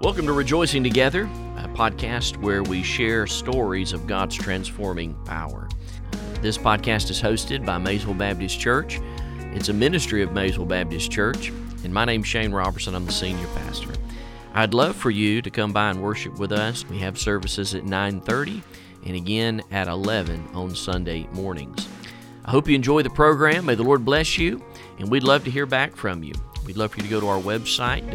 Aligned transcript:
Welcome 0.00 0.24
to 0.28 0.32
Rejoicing 0.32 0.82
Together, 0.82 1.24
a 1.58 1.68
podcast 1.74 2.38
where 2.38 2.62
we 2.62 2.82
share 2.82 3.26
stories 3.26 3.92
of 3.92 4.06
God's 4.06 4.34
transforming 4.34 5.12
power. 5.26 5.68
This 6.40 6.56
podcast 6.56 7.10
is 7.10 7.20
hosted 7.20 7.66
by 7.66 7.76
Maysville 7.76 8.14
Baptist 8.14 8.58
Church. 8.58 8.98
It's 9.52 9.68
a 9.68 9.74
ministry 9.74 10.22
of 10.22 10.32
Maysville 10.32 10.64
Baptist 10.64 11.10
Church, 11.12 11.50
and 11.84 11.92
my 11.92 12.06
name's 12.06 12.26
Shane 12.26 12.50
Robertson. 12.50 12.94
I'm 12.94 13.04
the 13.04 13.12
senior 13.12 13.46
pastor. 13.48 13.92
I'd 14.54 14.72
love 14.72 14.96
for 14.96 15.10
you 15.10 15.42
to 15.42 15.50
come 15.50 15.74
by 15.74 15.90
and 15.90 16.02
worship 16.02 16.38
with 16.38 16.50
us. 16.50 16.82
We 16.88 16.96
have 17.00 17.18
services 17.18 17.74
at 17.74 17.84
9:30 17.84 18.62
and 19.04 19.14
again 19.14 19.62
at 19.70 19.86
11 19.86 20.48
on 20.54 20.74
Sunday 20.74 21.28
mornings. 21.34 21.86
I 22.46 22.52
hope 22.52 22.68
you 22.68 22.74
enjoy 22.74 23.02
the 23.02 23.10
program. 23.10 23.66
May 23.66 23.74
the 23.74 23.82
Lord 23.82 24.06
bless 24.06 24.38
you, 24.38 24.64
and 24.98 25.10
we'd 25.10 25.24
love 25.24 25.44
to 25.44 25.50
hear 25.50 25.66
back 25.66 25.94
from 25.94 26.24
you. 26.24 26.32
We'd 26.64 26.78
love 26.78 26.92
for 26.92 26.96
you 26.96 27.02
to 27.02 27.10
go 27.10 27.20
to 27.20 27.28
our 27.28 27.40
website, 27.40 28.10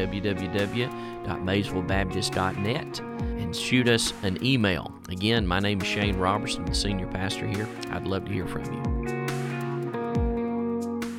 www.maysvillebaptist.net, 1.25 2.99
and 2.99 3.55
shoot 3.55 3.87
us 3.87 4.13
an 4.23 4.43
email. 4.43 4.93
Again, 5.09 5.45
my 5.45 5.59
name 5.59 5.81
is 5.81 5.87
Shane 5.87 6.17
Robertson, 6.17 6.65
the 6.65 6.73
senior 6.75 7.07
pastor 7.07 7.47
here. 7.47 7.67
I'd 7.91 8.07
love 8.07 8.25
to 8.25 8.31
hear 8.31 8.47
from 8.47 8.63
you. 8.65 8.81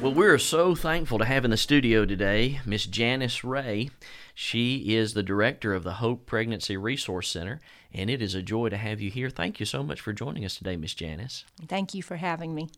Well, 0.00 0.14
we're 0.14 0.38
so 0.38 0.74
thankful 0.74 1.19
to 1.19 1.24
have 1.24 1.45
in 1.45 1.50
the 1.50 1.56
studio 1.56 2.05
today 2.05 2.61
Miss 2.64 2.87
Janice 2.87 3.42
Ray. 3.42 3.91
She 4.34 4.95
is 4.95 5.14
the 5.14 5.23
director 5.23 5.74
of 5.74 5.83
the 5.83 5.95
Hope 5.95 6.27
Pregnancy 6.27 6.77
Resource 6.77 7.28
Center, 7.28 7.61
and 7.92 8.09
it 8.11 8.23
is 8.23 8.34
a 8.34 8.42
joy 8.42 8.69
to 8.69 8.77
have 8.77 9.00
you 9.00 9.11
here. 9.11 9.30
Thank 9.30 9.59
you 9.59 9.66
so 9.66 9.83
much 9.83 10.00
for 10.00 10.12
joining 10.12 10.45
us 10.45 10.56
today, 10.56 10.77
Miss 10.77 10.95
Janice. 10.95 11.45
Thank 11.66 11.95
you 11.95 12.02
for 12.02 12.16
having 12.16 12.55
me. 12.55 12.69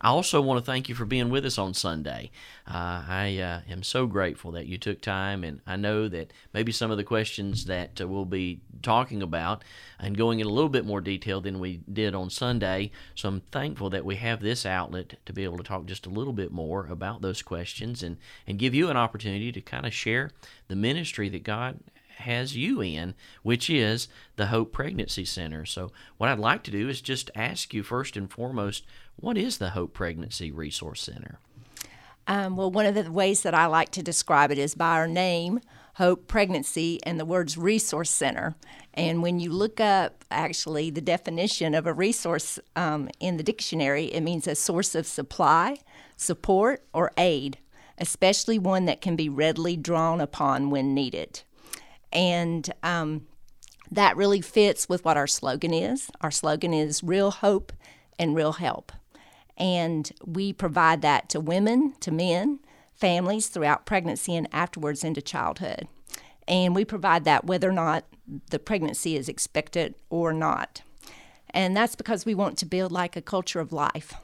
I 0.00 0.08
also 0.08 0.40
want 0.40 0.58
to 0.58 0.64
thank 0.64 0.88
you 0.88 0.94
for 0.94 1.04
being 1.04 1.30
with 1.30 1.46
us 1.46 1.58
on 1.58 1.74
Sunday. 1.74 2.30
Uh, 2.66 3.04
I 3.08 3.38
uh, 3.38 3.60
am 3.70 3.82
so 3.82 4.06
grateful 4.06 4.52
that 4.52 4.66
you 4.66 4.78
took 4.78 5.00
time, 5.00 5.44
and 5.44 5.60
I 5.66 5.76
know 5.76 6.08
that 6.08 6.32
maybe 6.52 6.72
some 6.72 6.90
of 6.90 6.96
the 6.96 7.04
questions 7.04 7.66
that 7.66 8.00
uh, 8.00 8.08
we'll 8.08 8.24
be 8.24 8.60
talking 8.82 9.22
about 9.22 9.64
and 9.98 10.16
going 10.16 10.40
in 10.40 10.46
a 10.46 10.50
little 10.50 10.68
bit 10.68 10.84
more 10.84 11.00
detail 11.00 11.40
than 11.40 11.58
we 11.58 11.80
did 11.92 12.14
on 12.14 12.30
Sunday. 12.30 12.90
So 13.14 13.28
I'm 13.28 13.40
thankful 13.52 13.90
that 13.90 14.04
we 14.04 14.16
have 14.16 14.40
this 14.40 14.66
outlet 14.66 15.14
to 15.26 15.32
be 15.32 15.44
able 15.44 15.58
to 15.58 15.64
talk 15.64 15.86
just 15.86 16.06
a 16.06 16.10
little 16.10 16.32
bit 16.32 16.52
more 16.52 16.86
about 16.86 17.22
those 17.22 17.42
questions 17.42 18.02
and, 18.02 18.16
and 18.46 18.58
give 18.58 18.74
you 18.74 18.90
an 18.90 18.96
opportunity 18.96 19.52
to 19.52 19.60
kind 19.60 19.86
of 19.86 19.94
share 19.94 20.30
the 20.68 20.76
ministry 20.76 21.28
that 21.28 21.44
God 21.44 21.78
has 22.18 22.56
you 22.56 22.80
in, 22.82 23.14
which 23.42 23.68
is 23.70 24.08
the 24.36 24.46
Hope 24.46 24.72
Pregnancy 24.72 25.24
Center. 25.24 25.64
So, 25.64 25.92
what 26.16 26.28
I'd 26.28 26.38
like 26.38 26.62
to 26.64 26.70
do 26.70 26.88
is 26.88 27.00
just 27.00 27.30
ask 27.34 27.74
you 27.74 27.82
first 27.82 28.16
and 28.16 28.30
foremost, 28.30 28.84
what 29.16 29.38
is 29.38 29.58
the 29.58 29.70
Hope 29.70 29.94
Pregnancy 29.94 30.50
Resource 30.50 31.02
Center? 31.02 31.38
Um, 32.26 32.56
well, 32.56 32.70
one 32.70 32.86
of 32.86 32.94
the 32.94 33.10
ways 33.10 33.42
that 33.42 33.54
I 33.54 33.66
like 33.66 33.90
to 33.92 34.02
describe 34.02 34.50
it 34.50 34.58
is 34.58 34.74
by 34.74 34.92
our 34.92 35.06
name, 35.06 35.60
Hope 35.94 36.26
Pregnancy, 36.26 37.00
and 37.04 37.20
the 37.20 37.24
words 37.24 37.56
Resource 37.56 38.10
Center. 38.10 38.56
And 38.94 39.22
when 39.22 39.38
you 39.38 39.52
look 39.52 39.78
up 39.78 40.24
actually 40.30 40.90
the 40.90 41.00
definition 41.00 41.74
of 41.74 41.86
a 41.86 41.92
resource 41.92 42.58
um, 42.74 43.08
in 43.20 43.36
the 43.36 43.42
dictionary, 43.42 44.06
it 44.06 44.22
means 44.22 44.46
a 44.46 44.54
source 44.54 44.94
of 44.94 45.06
supply, 45.06 45.78
support, 46.16 46.82
or 46.92 47.12
aid, 47.16 47.58
especially 47.98 48.58
one 48.58 48.86
that 48.86 49.00
can 49.00 49.16
be 49.16 49.28
readily 49.28 49.76
drawn 49.76 50.20
upon 50.20 50.70
when 50.70 50.94
needed. 50.94 51.42
And 52.16 52.68
um, 52.82 53.26
that 53.90 54.16
really 54.16 54.40
fits 54.40 54.88
with 54.88 55.04
what 55.04 55.18
our 55.18 55.26
slogan 55.26 55.74
is. 55.74 56.10
Our 56.22 56.30
slogan 56.30 56.72
is 56.72 57.04
real 57.04 57.30
hope 57.30 57.72
and 58.18 58.34
real 58.34 58.54
help. 58.54 58.90
And 59.58 60.10
we 60.24 60.52
provide 60.52 61.02
that 61.02 61.28
to 61.30 61.40
women, 61.40 61.94
to 62.00 62.10
men, 62.10 62.60
families 62.94 63.48
throughout 63.48 63.84
pregnancy 63.84 64.34
and 64.34 64.48
afterwards 64.50 65.04
into 65.04 65.20
childhood. 65.20 65.88
And 66.48 66.74
we 66.74 66.84
provide 66.84 67.24
that 67.24 67.44
whether 67.44 67.68
or 67.68 67.72
not 67.72 68.04
the 68.50 68.58
pregnancy 68.58 69.16
is 69.16 69.28
expected 69.28 69.94
or 70.08 70.32
not. 70.32 70.82
And 71.50 71.76
that's 71.76 71.96
because 71.96 72.24
we 72.24 72.34
want 72.34 72.56
to 72.58 72.66
build 72.66 72.92
like 72.92 73.16
a 73.16 73.22
culture 73.22 73.60
of 73.60 73.72
life. 73.72 74.14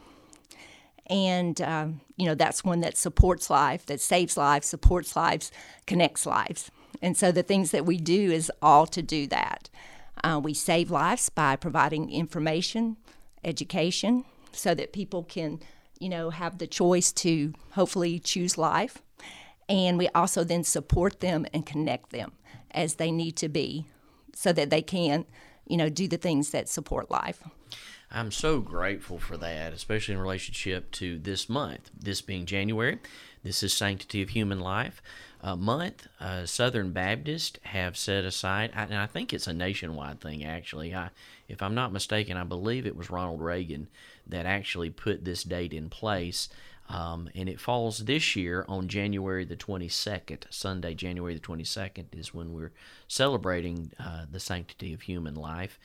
And, 1.08 1.60
um, 1.60 2.00
you 2.16 2.26
know, 2.26 2.34
that's 2.34 2.64
one 2.64 2.80
that 2.80 2.96
supports 2.96 3.50
life, 3.50 3.84
that 3.86 4.00
saves 4.00 4.36
lives, 4.36 4.66
supports 4.66 5.14
lives, 5.14 5.52
connects 5.86 6.24
lives. 6.24 6.70
And 7.00 7.16
so 7.16 7.32
the 7.32 7.42
things 7.42 7.70
that 7.70 7.86
we 7.86 7.96
do 7.96 8.30
is 8.30 8.50
all 8.60 8.86
to 8.86 9.02
do 9.02 9.26
that. 9.28 9.70
Uh, 10.22 10.40
we 10.42 10.54
save 10.54 10.90
lives 10.90 11.28
by 11.28 11.56
providing 11.56 12.10
information, 12.10 12.96
education, 13.44 14.24
so 14.52 14.74
that 14.74 14.92
people 14.92 15.24
can, 15.24 15.60
you 15.98 16.08
know, 16.08 16.30
have 16.30 16.58
the 16.58 16.66
choice 16.66 17.12
to 17.12 17.54
hopefully 17.72 18.18
choose 18.18 18.58
life. 18.58 18.98
And 19.68 19.96
we 19.98 20.08
also 20.08 20.44
then 20.44 20.64
support 20.64 21.20
them 21.20 21.46
and 21.54 21.64
connect 21.64 22.10
them 22.10 22.32
as 22.70 22.96
they 22.96 23.10
need 23.10 23.36
to 23.36 23.48
be 23.48 23.86
so 24.34 24.52
that 24.52 24.70
they 24.70 24.82
can, 24.82 25.24
you 25.66 25.76
know, 25.76 25.88
do 25.88 26.06
the 26.06 26.16
things 26.16 26.50
that 26.50 26.68
support 26.68 27.10
life. 27.10 27.42
I'm 28.10 28.30
so 28.30 28.60
grateful 28.60 29.18
for 29.18 29.38
that, 29.38 29.72
especially 29.72 30.14
in 30.14 30.20
relationship 30.20 30.90
to 30.92 31.18
this 31.18 31.48
month, 31.48 31.90
this 31.98 32.20
being 32.20 32.44
January. 32.44 32.98
This 33.42 33.62
is 33.62 33.72
Sanctity 33.72 34.20
of 34.20 34.30
Human 34.30 34.60
Life 34.60 35.00
uh, 35.42 35.56
month. 35.56 36.06
Uh, 36.20 36.46
Southern 36.46 36.92
Baptist 36.92 37.58
have 37.62 37.96
set 37.96 38.24
aside, 38.24 38.70
and 38.74 38.94
I 38.94 39.06
think 39.06 39.32
it's 39.32 39.46
a 39.46 39.52
nationwide 39.52 40.20
thing 40.20 40.44
actually. 40.44 40.94
I, 40.94 41.10
if 41.48 41.62
I'm 41.62 41.74
not 41.74 41.92
mistaken, 41.92 42.36
I 42.36 42.44
believe 42.44 42.86
it 42.86 42.96
was 42.96 43.10
Ronald 43.10 43.40
Reagan 43.40 43.88
that 44.26 44.46
actually 44.46 44.90
put 44.90 45.24
this 45.24 45.42
date 45.42 45.72
in 45.72 45.88
place. 45.88 46.48
Um, 46.88 47.30
and 47.34 47.48
it 47.48 47.60
falls 47.60 48.00
this 48.00 48.36
year 48.36 48.64
on 48.68 48.88
January 48.88 49.44
the 49.44 49.56
22nd. 49.56 50.44
Sunday, 50.50 50.94
January 50.94 51.34
the 51.34 51.40
22nd, 51.40 52.06
is 52.12 52.34
when 52.34 52.52
we're 52.52 52.72
celebrating 53.08 53.92
uh, 53.98 54.26
the 54.30 54.40
sanctity 54.40 54.92
of 54.92 55.02
human 55.02 55.34
life 55.34 55.78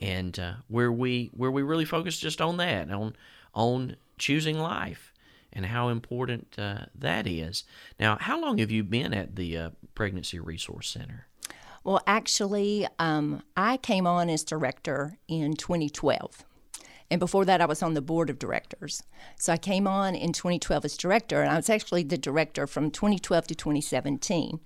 and 0.00 0.38
uh, 0.38 0.54
where 0.68 0.92
we 0.92 1.30
where 1.34 1.50
we 1.50 1.62
really 1.62 1.84
focus 1.84 2.18
just 2.18 2.40
on 2.40 2.56
that 2.56 2.90
on 2.90 3.14
on 3.54 3.96
choosing 4.18 4.58
life 4.58 5.12
and 5.54 5.66
how 5.66 5.88
important 5.88 6.58
uh, 6.58 6.86
that 6.94 7.26
is. 7.26 7.64
Now, 7.98 8.16
how 8.20 8.40
long 8.40 8.58
have 8.58 8.70
you 8.70 8.82
been 8.82 9.14
at 9.14 9.36
the 9.36 9.56
uh, 9.56 9.70
Pregnancy 9.94 10.38
Resource 10.38 10.88
Center? 10.88 11.26
Well, 11.84 12.00
actually, 12.06 12.86
um, 12.98 13.42
I 13.56 13.76
came 13.76 14.06
on 14.06 14.30
as 14.30 14.42
director 14.42 15.18
in 15.28 15.54
2012. 15.54 16.44
And 17.10 17.20
before 17.20 17.44
that, 17.44 17.60
I 17.60 17.66
was 17.66 17.82
on 17.82 17.94
the 17.94 18.00
board 18.00 18.30
of 18.30 18.38
directors. 18.38 19.02
So 19.38 19.52
I 19.52 19.58
came 19.58 19.86
on 19.86 20.14
in 20.14 20.32
2012 20.32 20.86
as 20.86 20.96
director, 20.96 21.42
and 21.42 21.50
I 21.52 21.56
was 21.56 21.68
actually 21.68 22.02
the 22.02 22.16
director 22.16 22.66
from 22.66 22.90
2012 22.90 23.48
to 23.48 23.54
2017. 23.54 24.60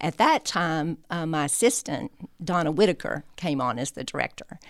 At 0.00 0.18
that 0.18 0.44
time, 0.44 0.98
uh, 1.10 1.26
my 1.26 1.46
assistant, 1.46 2.12
Donna 2.44 2.70
Whitaker, 2.70 3.24
came 3.36 3.60
on 3.60 3.78
as 3.78 3.92
the 3.92 4.04
director. 4.04 4.60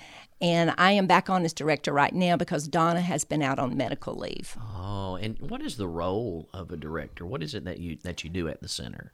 And 0.41 0.73
I 0.79 0.93
am 0.93 1.07
back 1.07 1.29
on 1.29 1.45
as 1.45 1.53
director 1.53 1.93
right 1.93 2.15
now 2.15 2.37
because 2.37 2.69
Donna 2.69 3.01
has 3.01 3.25
been 3.25 3.43
out 3.43 3.59
on 3.59 3.77
medical 3.77 4.15
leave. 4.15 4.57
Oh, 4.61 5.17
and 5.17 5.39
what 5.41 5.63
is 5.63 5.77
the 5.77 5.89
role 5.89 6.49
of 6.53 6.71
a 6.71 6.77
director? 6.77 7.27
What 7.27 7.43
is 7.43 7.55
it 7.55 7.65
that 7.65 7.79
you 7.79 7.99
that 8.03 8.23
you 8.23 8.31
do 8.31 8.49
at 8.49 8.61
the 8.61 8.69
center? 8.69 9.13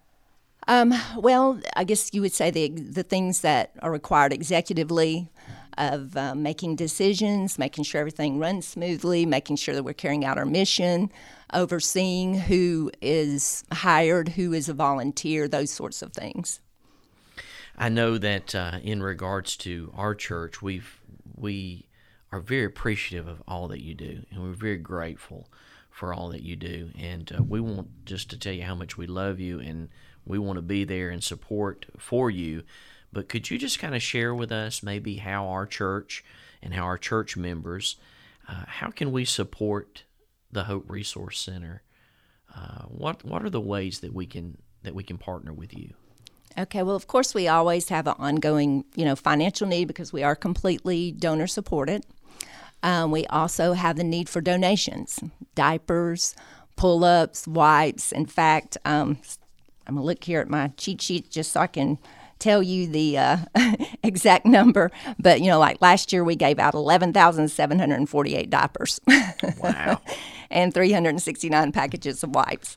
Um, 0.69 0.95
well, 1.17 1.61
I 1.77 1.85
guess 1.85 2.13
you 2.13 2.21
would 2.21 2.33
say 2.33 2.51
the 2.51 2.69
the 2.69 3.03
things 3.03 3.41
that 3.41 3.73
are 3.81 3.91
required 3.91 4.33
executively 4.33 5.29
of 5.79 6.17
uh, 6.17 6.35
making 6.35 6.77
decisions, 6.77 7.59
making 7.59 7.85
sure 7.85 8.01
everything 8.01 8.39
runs 8.39 8.67
smoothly, 8.67 9.27
making 9.27 9.57
sure 9.57 9.75
that 9.75 9.83
we're 9.83 9.93
carrying 9.93 10.25
out 10.25 10.39
our 10.39 10.47
mission, 10.47 11.11
overseeing 11.53 12.39
who 12.39 12.91
is 13.01 13.65
hired, 13.73 14.31
who 14.31 14.53
is 14.53 14.69
a 14.69 14.75
volunteer, 14.75 15.49
those 15.49 15.71
sorts 15.71 16.03
of 16.03 16.13
things. 16.13 16.61
I 17.77 17.89
know 17.89 18.19
that 18.19 18.55
uh, 18.55 18.79
in 18.83 19.03
regards 19.03 19.57
to 19.59 19.93
our 19.97 20.15
church, 20.15 20.63
we've 20.63 21.01
we 21.35 21.89
are 22.33 22.41
very 22.41 22.65
appreciative 22.65 23.29
of 23.29 23.43
all 23.47 23.69
that 23.69 23.83
you 23.83 23.95
do, 23.95 24.25
and 24.31 24.43
we're 24.43 24.53
very 24.53 24.77
grateful 24.77 25.49
for 25.91 26.13
all 26.13 26.29
that 26.31 26.43
you 26.43 26.57
do. 26.57 26.91
And 26.99 27.31
uh, 27.33 27.43
we 27.43 27.61
want 27.61 28.05
just 28.05 28.31
to 28.31 28.39
tell 28.39 28.53
you 28.53 28.65
how 28.65 28.75
much 28.75 28.97
we 28.97 29.07
love 29.07 29.39
you, 29.39 29.61
and 29.61 29.89
we 30.27 30.39
want 30.39 30.57
to 30.57 30.63
be 30.63 30.85
there 30.85 31.11
and 31.11 31.23
support 31.23 31.87
for 31.99 32.31
you. 32.31 32.65
But 33.13 33.29
could 33.29 33.51
you 33.51 33.59
just 33.59 33.79
kind 33.79 33.95
of 33.95 34.03
share 34.03 34.35
with 34.35 34.51
us 34.51 34.83
maybe 34.83 35.17
how 35.17 35.47
our 35.47 35.67
church 35.67 36.25
and 36.61 36.75
how 36.75 36.83
our 36.83 36.99
church 36.99 37.37
members, 37.37 37.97
uh, 38.49 38.65
how 38.67 38.91
can 38.91 39.13
we 39.13 39.25
support 39.25 40.03
the 40.51 40.65
Hope 40.65 40.91
Resource 40.91 41.39
Center? 41.39 41.83
Uh, 42.55 42.83
what 42.87 43.25
what 43.25 43.45
are 43.45 43.51
the 43.51 43.61
ways 43.61 44.01
that 44.01 44.13
we 44.13 44.27
can 44.27 44.59
that 44.83 44.95
we 44.95 45.05
can 45.05 45.19
partner 45.19 45.53
with 45.53 45.77
you? 45.77 45.95
Okay, 46.57 46.83
well, 46.83 46.95
of 46.95 47.07
course, 47.09 47.35
we 47.35 47.49
always 47.49 47.89
have 47.89 48.07
an 48.07 48.15
ongoing, 48.19 48.85
you 48.95 49.05
know, 49.05 49.17
financial 49.17 49.67
need 49.67 49.87
because 49.87 50.13
we 50.13 50.23
are 50.23 50.37
completely 50.37 51.11
donor 51.11 51.47
supported. 51.49 52.05
Um, 52.83 53.11
we 53.11 53.27
also 53.27 53.73
have 53.73 53.97
the 53.97 54.05
need 54.05 54.29
for 54.29 54.41
donations, 54.41 55.19
diapers, 55.55 56.37
pull-ups, 56.77 57.49
wipes. 57.49 58.13
In 58.13 58.27
fact, 58.27 58.77
um, 58.85 59.19
I'm 59.87 59.95
gonna 59.97 60.07
look 60.07 60.23
here 60.25 60.41
at 60.41 60.49
my 60.49 60.69
cheat 60.77 61.01
sheet 61.03 61.31
just 61.31 61.53
so 61.53 61.61
I 61.61 61.67
can 61.67 61.99
tell 62.39 62.63
you 62.63 62.87
the 62.87 63.19
uh, 63.19 63.37
exact 64.03 64.45
number, 64.45 64.91
but 65.19 65.41
you 65.41 65.47
know, 65.47 65.59
like 65.59 65.81
last 65.81 66.13
year 66.13 66.23
we 66.23 66.37
gave 66.37 66.59
out 66.59 66.75
11,748 66.75 68.51
diapers. 68.51 69.01
Wow. 69.59 70.01
and 70.51 70.73
369 70.75 71.73
packages 71.73 72.23
of 72.23 72.35
wipes. 72.35 72.77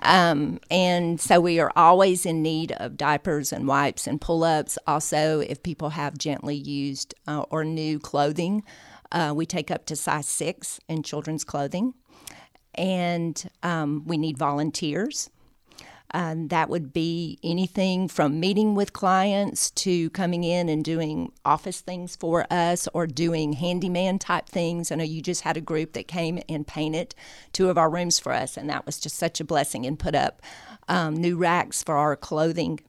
Um, 0.00 0.60
and 0.70 1.20
so 1.20 1.40
we 1.40 1.58
are 1.60 1.72
always 1.74 2.24
in 2.24 2.42
need 2.42 2.72
of 2.72 2.96
diapers 2.96 3.52
and 3.52 3.66
wipes 3.66 4.06
and 4.06 4.20
pull 4.20 4.44
ups. 4.44 4.78
Also, 4.86 5.40
if 5.40 5.62
people 5.62 5.90
have 5.90 6.16
gently 6.16 6.54
used 6.54 7.14
uh, 7.26 7.44
or 7.50 7.64
new 7.64 7.98
clothing, 7.98 8.62
uh, 9.10 9.32
we 9.34 9.46
take 9.46 9.70
up 9.70 9.86
to 9.86 9.96
size 9.96 10.28
six 10.28 10.80
in 10.88 11.02
children's 11.02 11.44
clothing. 11.44 11.94
And 12.74 13.50
um, 13.62 14.04
we 14.06 14.18
need 14.18 14.38
volunteers. 14.38 15.30
Um, 16.14 16.48
that 16.48 16.70
would 16.70 16.92
be 16.92 17.38
anything 17.42 18.08
from 18.08 18.40
meeting 18.40 18.74
with 18.74 18.94
clients 18.94 19.70
to 19.72 20.08
coming 20.10 20.42
in 20.42 20.68
and 20.70 20.82
doing 20.82 21.32
office 21.44 21.82
things 21.82 22.16
for 22.16 22.46
us 22.50 22.88
or 22.94 23.06
doing 23.06 23.52
handyman 23.52 24.18
type 24.18 24.48
things. 24.48 24.90
I 24.90 24.94
know 24.94 25.04
you 25.04 25.20
just 25.20 25.42
had 25.42 25.58
a 25.58 25.60
group 25.60 25.92
that 25.92 26.08
came 26.08 26.40
and 26.48 26.66
painted 26.66 27.14
two 27.52 27.68
of 27.68 27.76
our 27.76 27.90
rooms 27.90 28.18
for 28.18 28.32
us, 28.32 28.56
and 28.56 28.70
that 28.70 28.86
was 28.86 28.98
just 28.98 29.16
such 29.16 29.38
a 29.40 29.44
blessing 29.44 29.84
and 29.84 29.98
put 29.98 30.14
up 30.14 30.40
um, 30.88 31.14
new 31.14 31.36
racks 31.36 31.82
for 31.82 31.96
our 31.96 32.16
clothing. 32.16 32.80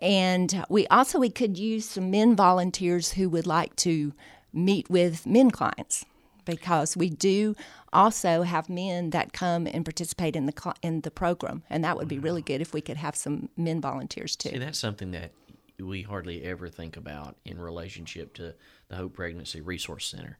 And 0.00 0.64
we 0.70 0.86
also 0.86 1.18
we 1.18 1.30
could 1.30 1.58
use 1.58 1.86
some 1.86 2.10
men 2.10 2.34
volunteers 2.34 3.12
who 3.12 3.28
would 3.28 3.46
like 3.46 3.76
to 3.76 4.14
meet 4.54 4.88
with 4.88 5.26
men 5.26 5.50
clients 5.50 6.06
because 6.48 6.96
we 6.96 7.10
do 7.10 7.54
also 7.92 8.42
have 8.42 8.68
men 8.68 9.10
that 9.10 9.32
come 9.32 9.66
and 9.66 9.84
participate 9.84 10.34
in 10.34 10.46
the 10.46 10.74
in 10.82 11.02
the 11.02 11.10
program, 11.10 11.62
and 11.70 11.84
that 11.84 11.96
would 11.96 12.08
be 12.08 12.18
really 12.18 12.42
good 12.42 12.60
if 12.60 12.72
we 12.72 12.80
could 12.80 12.96
have 12.96 13.14
some 13.14 13.50
men 13.56 13.80
volunteers 13.80 14.34
too. 14.34 14.48
See, 14.50 14.58
that's 14.58 14.78
something 14.78 15.10
that 15.12 15.32
we 15.78 16.02
hardly 16.02 16.42
ever 16.42 16.68
think 16.68 16.96
about 16.96 17.36
in 17.44 17.60
relationship 17.60 18.34
to 18.34 18.54
the 18.88 18.96
Hope 18.96 19.14
Pregnancy 19.14 19.60
Resource 19.60 20.06
Center 20.06 20.38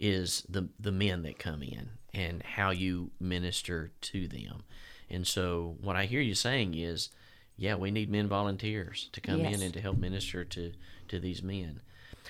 is 0.00 0.44
the 0.48 0.68
the 0.80 0.90
men 0.92 1.22
that 1.22 1.38
come 1.38 1.62
in 1.62 1.90
and 2.14 2.42
how 2.42 2.70
you 2.70 3.10
minister 3.20 3.92
to 4.00 4.26
them. 4.26 4.64
And 5.08 5.26
so 5.26 5.76
what 5.80 5.94
I 5.96 6.06
hear 6.06 6.20
you 6.20 6.34
saying 6.34 6.74
is, 6.74 7.10
yeah, 7.56 7.74
we 7.74 7.90
need 7.90 8.10
men 8.10 8.28
volunteers 8.28 9.08
to 9.12 9.20
come 9.20 9.40
Yes. 9.40 9.54
in 9.56 9.62
and 9.62 9.74
to 9.74 9.80
help 9.80 9.98
minister 9.98 10.44
to 10.44 10.72
to 11.08 11.20
these 11.20 11.42
men. 11.42 11.80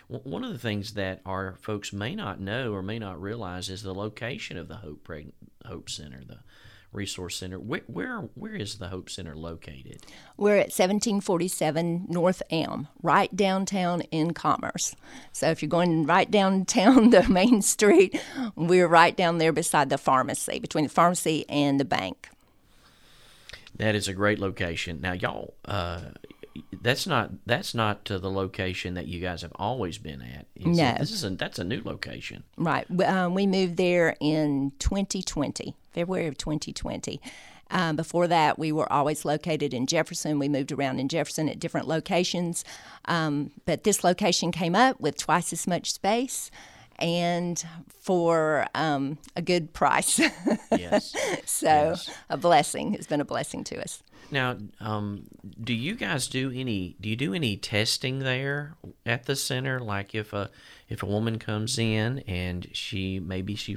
One 0.09 0.45
of 0.45 0.53
the 0.53 0.59
things 0.59 0.95
that 0.95 1.21
our 1.25 1.57
folks 1.61 1.93
may 1.93 2.15
not 2.15 2.41
know 2.41 2.73
or 2.73 2.83
may 2.83 2.99
not 2.99 3.21
realize 3.21 3.69
is 3.69 3.83
the 3.83 3.95
location 3.95 4.57
of 4.57 4.69
the 4.69 4.77
Hope 4.77 5.07
Preg- 5.07 5.33
Hope 5.67 5.89
Center, 5.89 6.23
the 6.27 6.39
Resource 6.93 7.37
Center. 7.37 7.59
Where, 7.59 7.83
where 7.87 8.19
where 8.35 8.55
is 8.55 8.77
the 8.77 8.89
Hope 8.89 9.09
Center 9.09 9.35
located? 9.35 10.05
We're 10.37 10.57
at 10.57 10.67
1747 10.67 12.07
North 12.09 12.43
Elm, 12.51 12.89
right 13.03 13.35
downtown 13.35 14.03
in 14.11 14.35
Commerce. 14.35 14.95
So 15.33 15.49
if 15.49 15.63
you're 15.63 15.69
going 15.69 16.05
right 16.07 16.31
downtown 16.31 17.11
the 17.11 17.27
main 17.29 17.63
street, 17.63 18.21
we're 18.55 18.89
right 18.89 19.17
down 19.17 19.39
there 19.39 19.53
beside 19.53 19.89
the 19.89 19.99
pharmacy, 19.99 20.59
between 20.59 20.85
the 20.85 20.91
pharmacy 20.91 21.47
and 21.49 21.81
the 21.81 21.85
bank. 21.85 22.29
That 23.75 23.95
is 23.95 24.07
a 24.07 24.13
great 24.13 24.39
location. 24.39 25.01
Now, 25.01 25.13
y'all, 25.13 25.55
uh, 25.65 26.01
that's 26.83 27.07
not 27.07 27.31
that's 27.47 27.75
not 27.75 28.11
uh, 28.11 28.19
the 28.19 28.31
location 28.31 28.95
that 28.95 29.07
you 29.07 29.21
guys 29.21 29.43
have 29.43 29.53
always 29.57 29.99
been 29.99 30.23
at. 30.23 30.47
Is 30.57 30.79
it? 30.79 30.99
This 30.99 31.13
is 31.13 31.25
a, 31.25 31.31
that's 31.31 31.59
a 31.59 31.65
new 31.65 31.83
location. 31.85 32.45
Right. 32.57 32.87
Um, 33.03 33.35
we 33.35 33.47
moved 33.47 33.77
there 33.77 34.17
in 34.21 34.73
2020, 34.79 35.75
February 35.93 36.27
of 36.27 36.37
2020. 36.39 37.21
Um, 37.71 37.97
before 37.97 38.29
that, 38.29 38.59
we 38.59 38.71
were 38.71 38.91
always 38.93 39.25
located 39.25 39.73
in 39.73 39.87
Jefferson. 39.87 40.39
We 40.39 40.49
moved 40.49 40.73
around 40.73 41.01
in 41.01 41.09
Jefferson 41.09 41.49
at 41.49 41.59
different 41.59 41.89
locations. 41.89 42.65
Um, 43.07 43.51
but 43.65 43.85
this 43.85 44.05
location 44.05 44.53
came 44.53 44.75
up 44.75 45.01
with 45.01 45.17
twice 45.17 45.53
as 45.53 45.67
much 45.67 45.93
space 45.93 46.51
and 47.03 47.63
for 48.01 48.67
um, 48.75 49.19
a 49.37 49.43
good 49.43 49.73
price. 49.75 50.19
Yes. 50.71 51.15
so, 51.45 51.67
Yes. 51.67 52.11
a 52.31 52.37
blessing. 52.37 52.95
It's 52.95 53.07
been 53.07 53.21
a 53.21 53.25
blessing 53.25 53.65
to 53.65 53.81
us. 53.83 54.03
now, 54.31 54.57
um, 54.81 55.25
do 55.63 55.75
you 55.75 55.95
guys 55.95 56.29
do 56.29 56.51
any 56.55 56.97
do 57.01 57.09
you 57.09 57.17
do 57.17 57.35
any 57.35 57.57
testing 57.57 58.21
there 58.21 58.77
at 59.05 59.27
the 59.27 59.37
center? 59.37 59.79
Like 59.81 60.15
if 60.15 60.33
a 60.33 60.51
if 60.89 61.03
a 61.03 61.07
woman 61.07 61.39
comes 61.39 61.79
in 61.79 62.21
and 62.21 62.67
she 62.73 63.19
maybe 63.21 63.55
she 63.57 63.77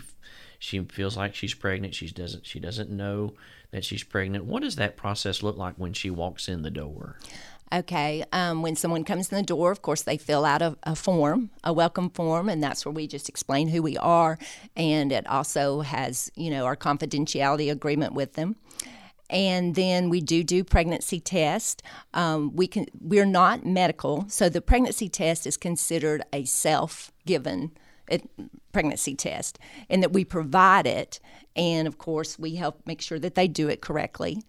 she 0.59 0.79
feels 0.85 1.17
like 1.17 1.35
she's 1.35 1.53
pregnant, 1.53 1.93
she 1.95 2.07
doesn't 2.09 2.45
she 2.45 2.59
doesn't 2.59 2.89
know 2.89 3.33
that 3.71 3.83
she's 3.83 4.03
pregnant. 4.03 4.45
What 4.45 4.61
does 4.63 4.77
that 4.77 4.95
process 4.95 5.43
look 5.43 5.57
like 5.57 5.75
when 5.75 5.91
she 5.93 6.09
walks 6.09 6.47
in 6.47 6.61
the 6.61 6.71
door? 6.71 7.17
Okay. 7.73 8.23
Um, 8.31 8.61
when 8.61 8.75
someone 8.75 9.03
comes 9.03 9.31
in 9.31 9.37
the 9.37 9.43
door, 9.43 9.71
of 9.71 9.81
course, 9.81 10.03
they 10.03 10.17
fill 10.17 10.45
out 10.45 10.61
a, 10.61 10.77
a 10.83 10.95
form, 10.95 11.49
a 11.63 11.73
welcome 11.73 12.09
form, 12.09 12.47
and 12.47 12.61
that's 12.61 12.85
where 12.85 12.93
we 12.93 13.07
just 13.07 13.27
explain 13.27 13.69
who 13.69 13.81
we 13.81 13.97
are. 13.97 14.37
And 14.75 15.11
it 15.11 15.25
also 15.27 15.81
has, 15.81 16.31
you 16.35 16.51
know, 16.51 16.65
our 16.65 16.75
confidentiality 16.75 17.71
agreement 17.71 18.13
with 18.13 18.33
them. 18.33 18.55
And 19.29 19.73
then 19.73 20.09
we 20.09 20.21
do 20.21 20.43
do 20.43 20.63
pregnancy 20.63 21.19
test. 21.19 21.81
Um, 22.13 22.55
we 22.55 22.67
can 22.67 22.85
we're 22.99 23.25
not 23.25 23.65
medical, 23.65 24.25
so 24.29 24.49
the 24.49 24.61
pregnancy 24.61 25.09
test 25.09 25.47
is 25.47 25.57
considered 25.57 26.23
a 26.31 26.45
self-given 26.45 27.71
pregnancy 28.71 29.15
test, 29.15 29.57
and 29.89 30.03
that 30.03 30.13
we 30.13 30.23
provide 30.23 30.85
it. 30.85 31.19
And 31.55 31.87
of 31.87 31.97
course, 31.97 32.37
we 32.37 32.55
help 32.55 32.81
make 32.85 33.01
sure 33.01 33.17
that 33.17 33.33
they 33.33 33.47
do 33.47 33.67
it 33.67 33.81
correctly 33.81 34.43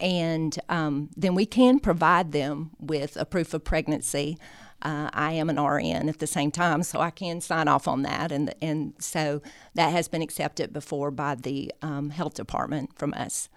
and 0.00 0.58
um, 0.68 1.10
then 1.16 1.34
we 1.34 1.46
can 1.46 1.78
provide 1.78 2.32
them 2.32 2.70
with 2.78 3.16
a 3.16 3.24
proof 3.24 3.54
of 3.54 3.64
pregnancy. 3.64 4.38
Uh, 4.82 5.08
I 5.12 5.32
am 5.32 5.48
an 5.48 5.60
RN 5.60 6.08
at 6.08 6.18
the 6.18 6.26
same 6.26 6.50
time, 6.50 6.82
so 6.82 7.00
I 7.00 7.10
can 7.10 7.40
sign 7.40 7.66
off 7.66 7.88
on 7.88 8.02
that, 8.02 8.30
and 8.30 8.54
and 8.60 8.92
so 8.98 9.40
that 9.74 9.90
has 9.90 10.06
been 10.06 10.22
accepted 10.22 10.72
before 10.72 11.10
by 11.10 11.34
the 11.34 11.72
um, 11.82 12.10
health 12.10 12.34
department 12.34 12.96
from 12.96 13.14
us, 13.14 13.48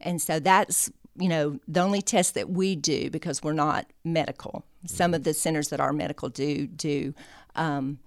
and 0.00 0.20
so 0.20 0.40
that's 0.40 0.90
you 1.16 1.28
know 1.28 1.60
the 1.68 1.80
only 1.80 2.02
test 2.02 2.34
that 2.34 2.50
we 2.50 2.74
do 2.74 3.08
because 3.08 3.42
we're 3.42 3.52
not 3.52 3.86
medical. 4.02 4.64
Some 4.86 5.14
of 5.14 5.22
the 5.22 5.32
centers 5.32 5.68
that 5.68 5.80
are 5.80 5.92
medical 5.92 6.28
do 6.28 6.66
do. 6.66 7.14
Um, 7.54 8.00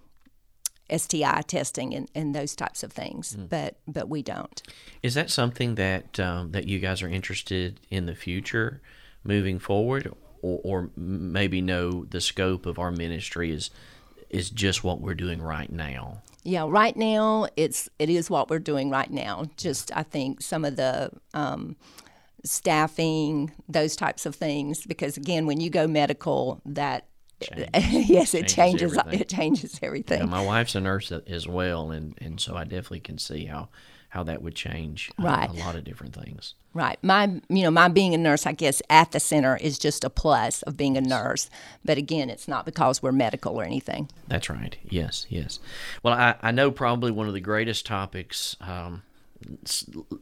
STI 0.95 1.41
testing 1.47 1.93
and, 1.93 2.09
and 2.15 2.33
those 2.33 2.55
types 2.55 2.83
of 2.83 2.91
things, 2.91 3.35
but 3.35 3.77
but 3.87 4.09
we 4.09 4.21
don't. 4.21 4.61
Is 5.03 5.13
that 5.15 5.29
something 5.29 5.75
that 5.75 6.19
um, 6.19 6.51
that 6.51 6.67
you 6.67 6.79
guys 6.79 7.01
are 7.01 7.09
interested 7.09 7.79
in 7.89 8.05
the 8.05 8.15
future, 8.15 8.81
moving 9.23 9.59
forward, 9.59 10.13
or, 10.41 10.59
or 10.63 10.89
maybe 10.95 11.61
know 11.61 12.05
the 12.05 12.21
scope 12.21 12.65
of 12.65 12.79
our 12.79 12.91
ministry 12.91 13.51
is 13.51 13.69
is 14.29 14.49
just 14.49 14.83
what 14.83 15.01
we're 15.01 15.15
doing 15.15 15.41
right 15.41 15.71
now? 15.71 16.21
Yeah, 16.43 16.65
right 16.67 16.95
now 16.95 17.47
it's 17.57 17.89
it 17.99 18.09
is 18.09 18.29
what 18.29 18.49
we're 18.49 18.59
doing 18.59 18.89
right 18.89 19.11
now. 19.11 19.45
Just 19.57 19.95
I 19.95 20.03
think 20.03 20.41
some 20.41 20.63
of 20.63 20.77
the 20.77 21.11
um, 21.33 21.75
staffing, 22.45 23.51
those 23.67 23.95
types 23.95 24.25
of 24.25 24.35
things, 24.35 24.85
because 24.85 25.17
again, 25.17 25.45
when 25.45 25.59
you 25.59 25.69
go 25.69 25.87
medical, 25.87 26.61
that 26.65 27.05
yes, 27.73 28.33
it 28.33 28.47
Changes 28.47 28.53
changes 28.55 28.97
everything. 28.97 29.19
it 29.21 29.29
changes 29.29 29.79
everything. 29.83 30.19
Yeah, 30.19 30.25
my 30.25 30.43
wife's 30.43 30.75
a 30.75 30.79
nurse 30.79 31.11
as 31.11 31.47
well, 31.47 31.91
and, 31.91 32.15
and 32.19 32.39
so 32.39 32.55
I 32.55 32.63
definitely 32.63 33.01
can 33.01 33.17
see 33.17 33.45
how 33.45 33.69
how 34.09 34.23
that 34.23 34.41
would 34.41 34.55
change 34.55 35.11
uh, 35.19 35.23
Right. 35.23 35.49
a 35.49 35.53
lot 35.53 35.75
of 35.75 35.83
different 35.83 36.15
things. 36.15 36.55
Right. 36.73 36.97
My 37.03 37.25
you 37.49 37.63
know, 37.63 37.71
my 37.71 37.89
being 37.89 38.13
a 38.13 38.17
nurse, 38.17 38.45
I 38.47 38.53
guess 38.53 38.81
at 38.89 39.11
the 39.11 39.19
center 39.19 39.57
is 39.57 39.77
just 39.77 40.03
a 40.03 40.09
plus 40.09 40.61
of 40.63 40.77
being 40.77 40.95
a 40.97 41.01
nurse. 41.01 41.49
But 41.83 41.97
again, 41.97 42.29
it's 42.29 42.47
not 42.47 42.65
because 42.65 43.03
we're 43.03 43.11
medical 43.11 43.59
or 43.59 43.63
anything. 43.65 44.09
That's 44.27 44.49
right. 44.49 44.77
Yes, 44.89 45.25
yes. 45.29 45.59
Well, 46.03 46.13
I, 46.13 46.35
I 46.41 46.51
know 46.51 46.71
probably 46.71 47.11
one 47.11 47.27
of 47.27 47.33
the 47.33 47.41
greatest 47.41 47.85
topics, 47.85 48.55
um, 48.61 49.03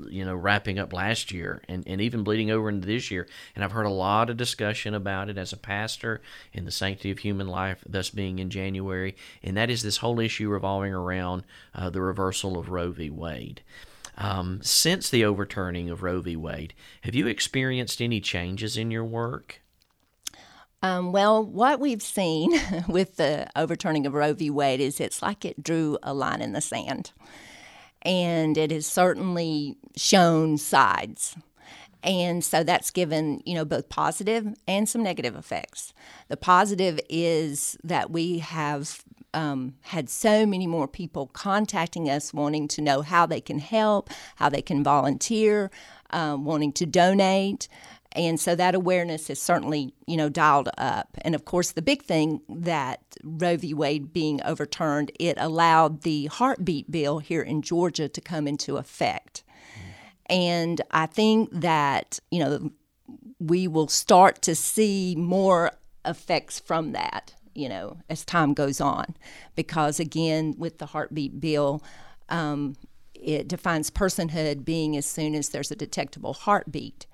you 0.10 0.26
know, 0.26 0.36
wrapping 0.36 0.80
up 0.80 0.94
last 0.94 1.32
year 1.32 1.62
and, 1.68 1.84
and 1.88 2.02
even 2.02 2.24
bleeding 2.24 2.52
over 2.52 2.70
into 2.70 2.88
this 2.88 3.12
year. 3.12 3.28
And 3.56 3.64
I've 3.64 3.72
heard 3.72 3.86
a 3.86 3.90
lot 3.90 4.30
of 4.30 4.38
discussion 4.38 4.94
about 4.94 5.30
it 5.30 5.38
as 5.38 5.54
a 5.54 5.58
pastor 5.58 6.22
in 6.54 6.66
the 6.66 6.72
sanctity 6.72 7.12
of 7.12 7.20
human 7.20 7.48
life, 7.48 7.84
thus 7.88 8.10
being 8.10 8.40
in 8.40 8.50
January. 8.50 9.16
And 9.44 9.56
that 9.58 9.70
is 9.70 9.84
this 9.84 9.98
whole 9.98 10.20
issue 10.20 10.50
revolving 10.50 10.94
around 10.94 11.44
uh, 11.74 11.90
the 11.90 12.02
reversal 12.02 12.58
of 12.58 12.70
Roe 12.70 12.92
v. 12.92 13.10
Wade. 13.10 13.62
Um, 14.18 14.60
since 14.62 15.10
the 15.10 15.26
overturning 15.26 15.90
of 15.90 16.02
Roe 16.02 16.22
v. 16.22 16.36
Wade, 16.36 16.74
have 17.02 17.16
you 17.16 17.28
experienced 17.28 18.02
any 18.02 18.22
changes 18.22 18.78
in 18.78 18.92
your 18.92 19.04
work? 19.04 19.62
Um, 20.82 21.12
well, 21.12 21.44
what 21.44 21.80
we've 21.80 22.02
seen 22.02 22.54
with 22.88 23.18
the 23.18 23.50
overturning 23.56 24.06
of 24.06 24.14
Roe 24.14 24.34
v. 24.34 24.50
Wade 24.50 24.80
is 24.80 25.00
it's 25.00 25.22
like 25.22 25.44
it 25.44 25.64
drew 25.64 25.98
a 26.04 26.14
line 26.14 26.42
in 26.42 26.54
the 26.54 26.62
sand. 26.62 27.12
And 28.06 28.58
it 28.58 28.72
has 28.72 28.86
certainly 28.86 29.78
shown 29.96 30.58
sides. 30.58 31.36
And 32.04 32.44
so 32.44 32.64
that's 32.64 32.92
given, 32.92 33.42
you 33.46 33.56
know, 33.56 33.66
both 33.66 33.90
positive 33.90 34.54
and 34.68 34.88
some 34.88 35.02
negative 35.02 35.36
effects. 35.36 35.92
The 36.28 36.38
positive 36.38 37.00
is 37.10 37.78
that 37.84 38.12
we 38.12 38.38
have 38.40 39.04
um, 39.34 39.74
had 39.82 40.10
so 40.10 40.46
many 40.46 40.68
more 40.68 40.88
people 40.88 41.28
contacting 41.28 42.10
us 42.10 42.34
wanting 42.34 42.68
to 42.70 42.82
know 42.82 43.02
how 43.02 43.26
they 43.26 43.42
can 43.42 43.60
help, 43.60 44.10
how 44.36 44.50
they 44.50 44.62
can 44.62 44.84
volunteer, 44.84 45.72
um, 46.12 46.46
wanting 46.46 46.72
to 46.74 46.86
donate 46.86 47.68
and 48.16 48.40
so 48.40 48.56
that 48.56 48.76
awareness 48.76 49.30
is 49.30 49.42
certainly 49.42 49.94
you 50.08 50.18
know 50.18 50.30
dialed 50.30 50.70
up. 50.78 51.10
And 51.22 51.36
of 51.36 51.46
course 51.46 51.72
the 51.74 51.82
big 51.82 52.04
thing 52.04 52.42
that 52.50 53.02
roe 53.24 53.58
v. 53.58 53.74
Wade 53.74 54.14
being 54.14 54.42
overturned 54.44 55.12
it 55.20 55.38
allowed 55.40 56.02
the 56.02 56.28
heartbeat 56.28 56.90
bill 56.90 57.20
here 57.20 57.42
in 57.42 57.62
georgia 57.62 58.08
to 58.10 58.22
come 58.22 58.48
into 58.48 58.78
effect. 58.78 59.44
And 60.28 60.82
i 60.92 61.06
think 61.06 61.50
that 61.52 62.20
you 62.32 62.40
know 62.40 62.72
we 63.40 63.68
will 63.68 63.88
start 63.88 64.42
to 64.42 64.56
see 64.56 65.16
more 65.18 65.72
effects 66.06 66.60
from 66.60 66.94
that 66.94 67.34
you 67.54 67.70
know 67.70 67.98
as 68.10 68.24
time 68.26 68.54
goes 68.54 68.80
on. 68.80 69.16
Because 69.56 70.00
again 70.00 70.56
with 70.58 70.78
the 70.78 70.88
heartbeat 70.88 71.40
bill 71.40 71.84
um, 72.30 72.76
it 73.14 73.48
defines 73.48 73.90
personhood 73.90 74.66
being 74.66 74.96
as 74.96 75.06
soon 75.06 75.36
as 75.36 75.50
there's 75.50 75.72
a 75.72 75.76
detectable 75.76 76.34
heartbeat 76.34 77.06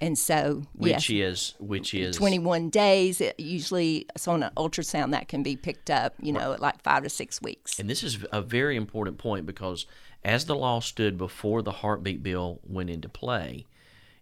and 0.00 0.16
so, 0.16 0.62
which 0.74 1.10
yes, 1.10 1.54
is 1.54 1.54
which 1.58 1.92
is 1.92 2.16
21 2.16 2.70
days. 2.70 3.20
It 3.20 3.38
usually, 3.38 4.06
so 4.16 4.32
on 4.32 4.42
an 4.42 4.52
ultrasound, 4.56 5.10
that 5.10 5.28
can 5.28 5.42
be 5.42 5.56
picked 5.56 5.90
up, 5.90 6.14
you 6.20 6.32
know, 6.32 6.52
at 6.52 6.60
like 6.60 6.82
five 6.82 7.02
to 7.02 7.08
six 7.08 7.42
weeks. 7.42 7.78
And 7.78 7.90
this 7.90 8.02
is 8.02 8.24
a 8.32 8.40
very 8.40 8.76
important 8.76 9.18
point 9.18 9.44
because 9.44 9.86
as 10.24 10.44
the 10.46 10.54
law 10.54 10.80
stood 10.80 11.18
before 11.18 11.62
the 11.62 11.72
heartbeat 11.72 12.22
bill 12.22 12.60
went 12.64 12.90
into 12.90 13.08
play, 13.08 13.66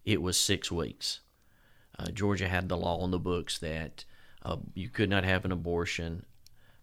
it 0.05 0.23
was 0.23 0.39
six 0.39 0.73
weeks. 0.73 1.21
Uh, 1.99 2.07
Georgia 2.07 2.49
had 2.49 2.69
the 2.69 2.77
law 2.77 2.99
on 3.01 3.11
the 3.11 3.19
books 3.19 3.59
that 3.59 4.05
uh, 4.43 4.57
you 4.75 4.89
could 4.89 5.11
not 5.11 5.25
have 5.25 5.45
an 5.45 5.53
abortion, 5.53 6.25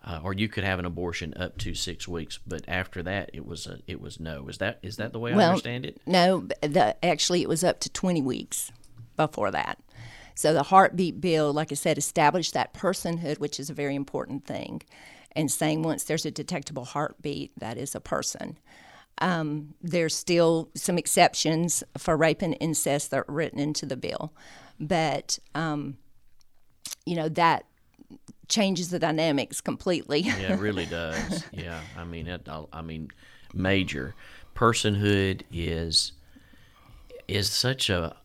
uh, 0.04 0.20
or 0.24 0.34
you 0.34 0.48
could 0.48 0.64
have 0.64 0.80
an 0.80 0.86
abortion 0.86 1.34
up 1.36 1.58
to 1.60 1.74
six 1.74 2.08
weeks, 2.08 2.40
but 2.46 2.64
after 2.68 3.02
that, 3.04 3.30
it 3.34 3.46
was 3.46 3.66
a, 3.66 3.80
it 3.88 4.02
was 4.02 4.20
no. 4.20 4.48
Is 4.48 4.58
that 4.58 4.80
is 4.84 4.98
that 4.98 5.14
the 5.14 5.20
way 5.20 5.34
I 5.34 5.48
understand 5.48 5.86
it? 5.86 6.02
No, 6.06 6.48
the, 6.62 6.96
actually, 7.06 7.42
it 7.42 7.50
was 7.50 7.64
up 7.64 7.80
to 7.82 7.90
20 7.90 8.22
weeks 8.22 8.72
before 9.16 9.52
that. 9.52 9.80
So 10.36 10.54
the 10.54 10.64
heartbeat 10.64 11.22
bill, 11.22 11.54
like 11.54 11.72
I 11.72 11.76
said, 11.76 11.98
established 11.98 12.54
that 12.54 12.74
personhood, 12.74 13.40
which 13.40 13.60
is 13.60 13.70
a 13.70 13.74
very 13.74 13.96
important 13.96 14.46
thing, 14.46 14.82
and 15.36 15.52
saying 15.52 15.84
once 15.84 16.04
there's 16.04 16.26
a 16.26 16.32
detectable 16.32 16.86
heartbeat, 16.86 17.52
that 17.60 17.78
is 17.78 17.96
a 17.96 18.00
person. 18.00 18.58
Um, 19.20 19.76
there's 19.82 20.16
still 20.16 20.70
some 20.76 20.98
exceptions 20.98 21.84
for 21.98 22.18
rape 22.18 22.42
and 22.42 22.58
incest 22.60 23.12
that 23.12 23.20
are 23.28 23.34
written 23.34 23.60
into 23.60 23.86
the 23.86 23.96
bill, 23.96 24.34
but 24.80 25.38
um, 25.54 25.98
you 27.06 27.16
know 27.16 27.30
that 27.30 27.66
changes 28.48 28.90
the 28.90 29.00
dynamics 29.00 29.62
completely. 29.62 30.22
yeah, 30.22 30.54
it 30.54 30.60
really 30.60 30.86
does. 30.88 31.44
Yeah, 31.52 31.80
I 31.98 32.04
mean, 32.04 32.28
it, 32.28 32.48
I 32.72 32.82
mean, 32.82 33.10
major 33.54 34.16
personhood 34.56 35.44
is 35.52 36.14
is 37.28 37.50
such 37.50 37.90
a 37.90 38.16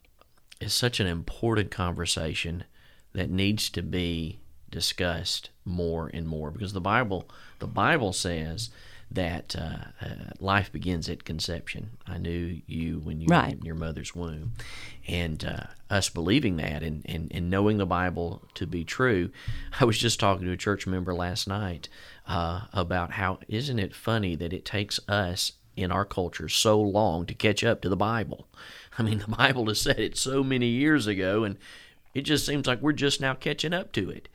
is 0.61 0.75
such 0.75 1.01
an 1.01 1.07
important 1.07 1.71
conversation 1.71 2.65
that 3.13 3.31
needs 3.31 3.71
to 3.71 3.83
be 3.83 4.41
discussed 4.71 5.51
more 5.65 6.11
and 6.13 6.27
more 6.27 6.51
because 6.51 6.73
the 6.73 6.81
Bible 6.81 7.29
the 7.59 7.67
Bible 7.67 8.13
says 8.13 8.71
that 9.11 9.57
uh, 9.57 10.05
uh, 10.05 10.31
life 10.39 10.71
begins 10.71 11.09
at 11.09 11.25
conception. 11.25 11.91
I 12.07 12.19
knew 12.19 12.61
you 12.67 12.99
when 12.99 13.21
you 13.21 13.29
right. 13.29 13.47
were 13.47 13.59
in 13.59 13.65
your 13.65 13.75
mother's 13.75 14.15
womb, 14.15 14.53
and 15.07 15.43
uh, 15.45 15.65
us 15.89 16.11
believing 16.11 16.57
that 16.57 16.83
and, 16.83 17.03
and, 17.07 17.31
and 17.35 17.49
knowing 17.49 17.79
the 17.79 17.87
Bible 17.87 18.43
to 18.55 18.67
be 18.67 18.85
true. 18.85 19.31
I 19.81 19.87
was 19.87 19.99
just 19.99 20.21
talking 20.21 20.47
to 20.47 20.53
a 20.53 20.59
church 20.59 20.87
member 20.87 21.15
last 21.15 21.49
night 21.49 21.89
uh, 22.27 22.63
about 22.73 23.13
how 23.13 23.39
isn't 23.49 23.79
it 23.79 23.95
funny 23.95 24.37
that 24.37 24.53
it 24.53 24.67
takes 24.67 25.01
us 25.09 25.53
in 25.79 25.93
our 25.93 26.05
culture 26.05 26.49
so 26.49 26.81
long 26.81 27.27
to 27.27 27.35
catch 27.35 27.63
up 27.63 27.81
to 27.83 27.89
the 27.89 27.97
Bible. 27.97 28.49
I 28.99 29.03
mean, 29.03 29.19
the 29.27 29.37
Bible 29.37 29.67
has 29.67 29.81
said 29.81 29.99
it 29.99 30.17
so 30.17 30.43
many 30.43 30.67
years 30.67 31.07
ago, 31.07 31.45
and 31.45 31.57
it 32.15 32.23
just 32.23 32.45
seems 32.45 32.67
like 32.67 32.83
we're 32.83 32.93
just 32.93 33.21
now 33.21 33.35
catching 33.35 33.73
up 33.73 33.93
to 33.93 34.11
it. 34.11 34.29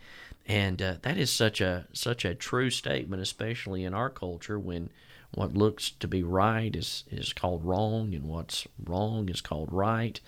And 0.46 0.82
uh, 0.82 0.96
that 1.04 1.18
is 1.18 1.32
such 1.32 1.62
a 1.62 1.88
such 1.94 2.26
a 2.26 2.36
true 2.36 2.70
statement, 2.70 3.22
especially 3.22 3.86
in 3.86 3.94
our 3.94 4.10
culture, 4.10 4.60
when 4.60 4.90
what 5.36 5.54
looks 5.56 5.92
to 5.92 6.08
be 6.08 6.22
right 6.22 6.76
is 6.76 7.06
is 7.10 7.34
called 7.34 7.64
wrong, 7.64 8.14
and 8.14 8.26
what's 8.26 8.68
wrong 8.84 9.30
is 9.30 9.42
called 9.42 9.70
right. 9.72 10.20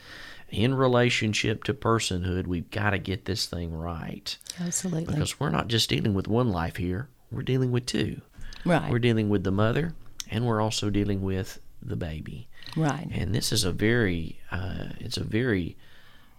In 0.50 0.74
relationship 0.74 1.63
to 1.65 1.74
personhood, 1.74 2.48
we've 2.48 2.69
got 2.72 2.91
to 2.91 2.98
get 2.98 3.25
this 3.25 3.45
thing 3.45 3.74
right. 3.74 4.38
Absolutely, 4.60 5.13
because 5.13 5.39
we're 5.39 5.50
not 5.50 5.67
just 5.67 5.89
dealing 5.89 6.13
with 6.13 6.29
one 6.29 6.50
life 6.50 6.77
here; 6.77 7.10
we're 7.29 7.43
dealing 7.43 7.72
with 7.72 7.86
two. 7.86 8.22
Right. 8.65 8.89
We're 8.89 9.00
dealing 9.00 9.29
with 9.29 9.43
the 9.43 9.51
mother, 9.51 9.93
and 10.29 10.46
we're 10.46 10.62
also 10.62 10.89
dealing 10.89 11.22
with 11.22 11.60
the 11.82 11.96
baby. 11.96 12.48
Right. 12.75 13.08
And 13.12 13.34
this 13.34 13.51
is 13.51 13.63
a 13.63 13.72
very, 13.72 14.39
uh, 14.51 14.89
it's 15.00 15.17
a 15.17 15.24
very 15.24 15.77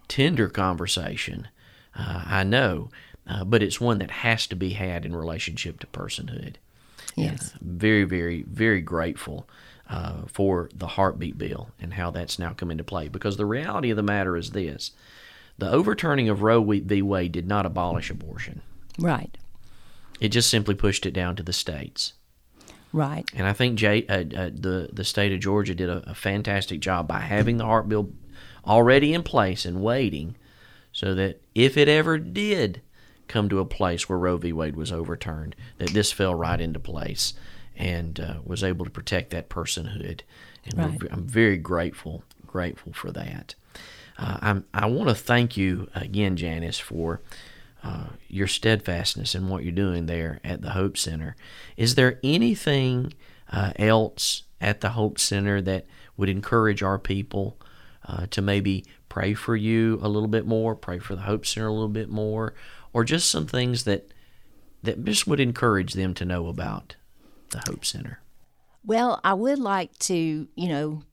tender 0.07 0.49
conversation. 0.49 1.47
Uh, 1.97 2.23
I 2.25 2.43
know, 2.43 2.89
uh, 3.27 3.43
but 3.43 3.63
it's 3.63 3.81
one 3.81 3.99
that 3.99 4.11
has 4.11 4.47
to 4.47 4.55
be 4.55 4.71
had 4.71 5.05
in 5.05 5.15
relationship 5.15 5.79
to 5.79 5.87
personhood. 5.87 6.55
Yes. 7.15 7.53
very, 7.61 8.03
very, 8.03 8.43
very 8.43 8.79
grateful 8.79 9.47
uh, 9.89 10.27
for 10.27 10.69
the 10.75 10.87
heartbeat 10.87 11.37
bill 11.37 11.69
and 11.79 11.95
how 11.95 12.11
that's 12.11 12.37
now 12.37 12.53
come 12.53 12.69
into 12.69 12.83
play. 12.83 13.07
Because 13.07 13.37
the 13.37 13.45
reality 13.45 13.89
of 13.89 13.97
the 13.97 14.03
matter 14.03 14.37
is 14.37 14.51
this: 14.51 14.91
the 15.57 15.71
overturning 15.71 16.29
of 16.29 16.43
Roe 16.43 16.61
v. 16.63 17.01
Wade 17.01 17.31
did 17.31 17.47
not 17.47 17.65
abolish 17.65 18.11
abortion. 18.11 18.61
Right. 18.99 19.35
It 20.19 20.29
just 20.29 20.49
simply 20.49 20.75
pushed 20.75 21.05
it 21.05 21.11
down 21.11 21.35
to 21.37 21.43
the 21.43 21.53
states. 21.53 22.13
Right. 22.97 23.29
And 23.35 23.45
I 23.45 23.53
think 23.53 23.77
Jay, 23.77 24.07
uh, 24.07 24.21
uh, 24.35 24.49
the 24.51 24.89
the 24.91 25.03
state 25.03 25.31
of 25.31 25.39
Georgia 25.39 25.75
did 25.75 25.87
a, 25.87 26.09
a, 26.09 26.15
fantastic 26.15 26.79
job 26.79 27.07
by 27.07 27.19
having 27.19 27.57
the 27.57 27.65
heart 27.65 27.87
bill 27.87 28.09
already 28.65 29.13
in 29.13 29.21
place 29.21 29.65
and 29.65 29.83
waiting, 29.83 30.35
so 30.91 31.13
that 31.13 31.39
if 31.53 31.77
it 31.77 31.87
ever 31.87 32.17
did 32.17 32.81
come 33.27 33.49
to 33.49 33.59
a 33.59 33.65
place 33.65 34.09
where 34.09 34.17
Roe 34.17 34.37
v. 34.37 34.51
Wade 34.51 34.75
was 34.75 34.91
overturned, 34.91 35.55
that 35.77 35.89
this 35.89 36.11
fell 36.11 36.33
right 36.33 36.59
into 36.59 36.79
place 36.79 37.35
and 37.75 38.19
uh, 38.19 38.37
was 38.43 38.63
able 38.63 38.83
to 38.83 38.89
protect 38.89 39.29
that 39.29 39.47
personhood. 39.47 40.21
And 40.65 40.77
right. 40.79 41.11
I'm 41.11 41.27
very 41.27 41.57
grateful 41.57 42.23
grateful 42.47 42.93
for 42.93 43.11
that. 43.11 43.53
Uh, 44.17 44.39
I'm, 44.41 44.65
I 44.73 44.87
want 44.87 45.09
to 45.09 45.15
thank 45.15 45.55
you 45.55 45.87
again, 45.93 46.35
Janice, 46.35 46.79
for 46.79 47.21
uh, 47.87 48.07
your 48.27 48.47
steadfastness 48.47 49.33
in 49.33 49.47
what 49.47 49.63
you're 49.63 49.71
doing 49.71 50.07
there 50.07 50.41
at 50.43 50.61
the 50.61 50.71
Hope 50.71 50.97
Center. 50.97 51.37
Is 51.77 51.95
there 51.95 52.19
anything 52.21 53.13
uh, 53.49 53.71
else 53.77 54.43
at 54.59 54.81
the 54.81 54.89
Hope 54.89 55.17
Center 55.17 55.61
that 55.61 55.85
would 56.17 56.27
encourage 56.27 56.83
our 56.83 56.99
people 56.99 57.57
uh, 58.05 58.25
to 58.31 58.41
maybe 58.41 58.83
pray 59.07 59.33
for 59.33 59.55
you 59.55 59.99
a 60.01 60.09
little 60.09 60.27
bit 60.27 60.45
more, 60.45 60.75
pray 60.75 60.99
for 60.99 61.15
the 61.15 61.21
Hope 61.21 61.45
Center 61.45 61.67
a 61.67 61.71
little 61.71 61.87
bit 61.87 62.09
more, 62.09 62.53
or 62.91 63.05
just 63.05 63.29
some 63.29 63.47
things 63.47 63.85
that 63.85 64.11
that 64.83 65.03
just 65.05 65.25
would 65.25 65.39
encourage 65.39 65.93
them 65.93 66.13
to 66.13 66.25
know 66.25 66.47
about 66.47 66.97
the 67.51 67.61
Hope 67.67 67.85
Center? 67.85 68.19
Well, 68.85 69.19
I 69.23 69.33
would 69.33 69.59
like 69.59 69.97
to, 69.99 70.13
you 70.13 70.67
know, 70.67 71.03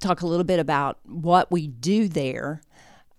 talk 0.00 0.22
a 0.22 0.26
little 0.26 0.44
bit 0.44 0.58
about 0.58 0.98
what 1.04 1.50
we 1.50 1.68
do 1.68 2.08
there. 2.08 2.60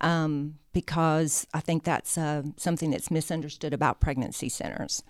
Um, 0.01 0.55
because 0.73 1.45
I 1.53 1.59
think 1.59 1.83
that's 1.83 2.17
uh, 2.17 2.43
something 2.57 2.91
that's 2.91 3.11
misunderstood 3.11 3.73
about 3.73 3.99
pregnancy 3.99 4.49
centers. 4.49 5.03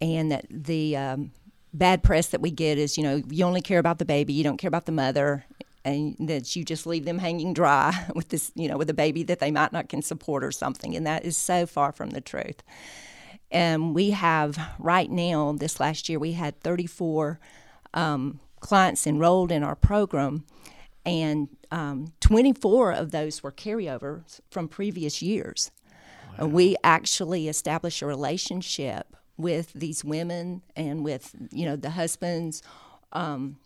And 0.00 0.30
that 0.30 0.46
the 0.50 0.96
um, 0.96 1.32
bad 1.72 2.02
press 2.02 2.28
that 2.28 2.40
we 2.40 2.50
get 2.50 2.78
is, 2.78 2.96
you 2.96 3.04
know, 3.04 3.22
you 3.28 3.44
only 3.44 3.60
care 3.60 3.78
about 3.78 3.98
the 3.98 4.04
baby, 4.04 4.32
you 4.32 4.44
don't 4.44 4.56
care 4.56 4.68
about 4.68 4.86
the 4.86 4.92
mother, 4.92 5.44
and 5.84 6.16
that 6.20 6.54
you 6.54 6.64
just 6.64 6.86
leave 6.86 7.04
them 7.04 7.18
hanging 7.18 7.54
dry 7.54 8.06
with 8.14 8.28
this, 8.28 8.52
you 8.54 8.68
know, 8.68 8.76
with 8.76 8.90
a 8.90 8.94
baby 8.94 9.22
that 9.24 9.38
they 9.38 9.50
might 9.50 9.72
not 9.72 9.88
can 9.88 10.02
support 10.02 10.44
or 10.44 10.52
something. 10.52 10.94
And 10.94 11.06
that 11.06 11.24
is 11.24 11.36
so 11.36 11.66
far 11.66 11.92
from 11.92 12.10
the 12.10 12.20
truth. 12.20 12.62
And 13.50 13.94
we 13.94 14.10
have 14.10 14.58
right 14.78 15.10
now, 15.10 15.52
this 15.52 15.80
last 15.80 16.08
year, 16.08 16.18
we 16.18 16.32
had 16.32 16.60
34 16.60 17.40
um, 17.94 18.38
clients 18.60 19.06
enrolled 19.06 19.50
in 19.50 19.64
our 19.64 19.74
program 19.74 20.44
and 21.10 21.48
um, 21.72 22.12
24 22.20 22.92
of 22.92 23.10
those 23.10 23.42
were 23.42 23.50
carryovers 23.50 24.40
from 24.48 24.68
previous 24.68 25.20
years. 25.20 25.72
Wow. 26.38 26.46
We 26.46 26.76
actually 26.84 27.48
established 27.48 28.00
a 28.00 28.06
relationship 28.06 29.16
with 29.36 29.72
these 29.72 30.04
women 30.04 30.62
and 30.76 31.04
with 31.04 31.34
you 31.50 31.66
know 31.66 31.74
the 31.74 31.90
husbands, 31.90 32.62
um, 33.12 33.56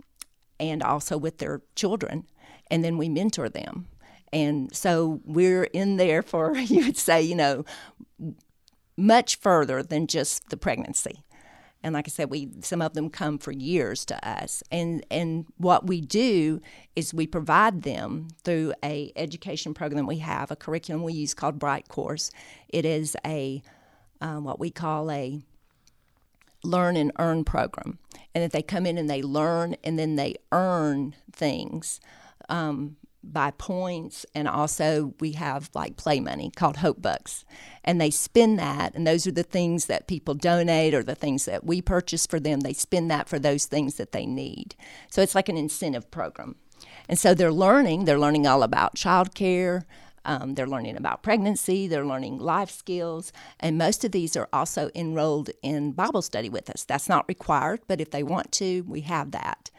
and 0.59 0.83
also 0.83 1.19
with 1.19 1.39
their 1.39 1.61
children, 1.75 2.27
and 2.71 2.83
then 2.83 2.97
we 2.97 3.11
mentor 3.11 3.51
them. 3.51 3.89
And 4.33 4.75
so 4.75 5.21
we're 5.25 5.65
in 5.65 5.99
there 5.99 6.23
for 6.23 6.57
you 6.57 6.87
would 6.87 6.97
say 6.97 7.21
you 7.21 7.35
know 7.35 7.65
much 8.97 9.37
further 9.37 9.83
than 9.83 10.07
just 10.07 10.49
the 10.49 10.57
pregnancy 10.57 11.25
and 11.85 11.93
like 11.93 12.09
I 12.09 12.11
said, 12.11 12.31
we 12.31 12.49
some 12.63 12.81
of 12.81 12.95
them 12.95 13.11
come 13.11 13.39
for 13.39 13.53
years 13.53 14.07
to 14.07 14.29
us. 14.29 14.63
And 14.73 15.05
and 15.11 15.45
what 15.59 15.87
we 15.87 16.01
do 16.01 16.63
is 16.97 17.13
we 17.13 17.27
provide 17.27 17.83
them 17.83 18.29
through 18.43 18.73
a 18.83 19.13
education 19.17 19.75
program 19.75 20.07
we 20.07 20.19
have, 20.19 20.51
a 20.51 20.57
curriculum 20.57 21.03
we 21.03 21.13
use 21.13 21.35
called 21.35 21.59
BrightCourse. 21.59 22.31
It 22.71 22.87
is 22.87 23.17
a 23.25 23.63
um, 24.23 24.45
what 24.45 24.59
we 24.59 24.71
call 24.71 25.11
a 25.11 25.43
learn 26.65 26.97
and 26.97 27.13
earn 27.19 27.45
program, 27.45 27.99
and 28.35 28.43
that 28.43 28.53
they 28.53 28.63
come 28.63 28.87
in 28.87 28.97
and 28.97 29.11
they 29.11 29.21
learn 29.21 29.77
and 29.85 29.99
then 29.99 30.17
they 30.17 30.37
earn 30.53 31.15
things. 31.31 32.01
Um, 32.49 32.97
by 33.33 33.51
points, 33.53 34.27
and 34.35 34.47
also 34.47 35.15
we 35.21 35.33
have 35.33 35.71
like 35.75 35.97
play 35.97 36.21
money 36.21 36.51
called 36.55 36.79
Hope 36.79 37.01
Bucks. 37.01 37.45
And 37.85 38.01
they 38.01 38.11
spend 38.11 38.59
that, 38.59 38.95
and 38.95 39.07
those 39.07 39.27
are 39.27 39.33
the 39.33 39.43
things 39.43 39.87
that 39.87 40.07
people 40.07 40.35
donate 40.35 40.95
or 40.95 41.03
the 41.03 41.15
things 41.15 41.45
that 41.45 41.65
we 41.65 41.83
purchase 41.83 42.27
for 42.27 42.41
them. 42.41 42.61
They 42.61 42.73
spend 42.73 43.11
that 43.11 43.29
for 43.29 43.39
those 43.39 43.67
things 43.67 43.97
that 43.97 44.13
they 44.13 44.27
need. 44.27 44.75
So 45.11 45.23
it's 45.23 45.35
like 45.35 45.49
an 45.49 45.57
incentive 45.57 46.11
program. 46.11 46.57
And 47.09 47.19
so 47.19 47.35
they're 47.35 47.53
learning, 47.53 48.05
they're 48.05 48.19
learning 48.19 48.47
all 48.47 48.63
about 48.63 48.95
childcare. 48.95 49.85
Um, 50.27 50.55
they're 50.55 50.67
learning 50.67 50.97
about 50.97 51.23
pregnancy, 51.23 51.87
they're 51.87 52.07
learning 52.07 52.39
life 52.39 52.71
skills, 52.71 53.31
and 53.61 53.77
most 53.77 54.07
of 54.07 54.13
these 54.13 54.37
are 54.37 54.49
also 54.55 54.91
enrolled 54.95 55.51
in 55.63 55.93
Bible 55.93 56.23
study 56.23 56.49
with 56.49 56.71
us. 56.71 56.83
That's 56.83 57.11
not 57.11 57.29
required, 57.29 57.81
but 57.87 58.01
if 58.01 58.11
they 58.11 58.23
want 58.23 58.51
to, 58.53 58.81
we 58.89 59.03
have 59.03 59.33
that. 59.33 59.71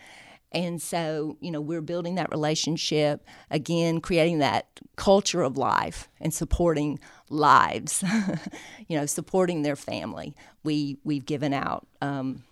And 0.52 0.82
so, 0.82 1.38
you 1.42 1.52
know, 1.52 1.60
we're 1.60 1.82
building 1.82 2.16
that 2.16 2.32
relationship, 2.32 3.26
again, 3.52 4.00
creating 4.00 4.40
that 4.40 4.68
culture 4.96 5.42
of 5.42 5.58
life 5.58 6.08
and 6.22 6.34
supporting 6.34 7.00
lives, 7.30 8.04
you 8.88 8.98
know, 8.98 9.06
supporting 9.06 9.64
their 9.64 9.76
family. 9.76 10.34
We, 10.64 10.98
we've 11.04 11.26
given 11.26 11.54
out 11.54 11.88
um, 12.02 12.44